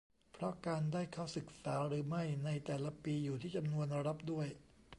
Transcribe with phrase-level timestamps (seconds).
[0.31, 4.47] เพราะการได้เข้าศึกษาหรือไม่ในแต่ละปีอยู่ที่จำนวนรับด้วย